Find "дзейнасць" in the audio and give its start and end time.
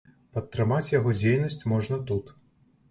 1.21-1.67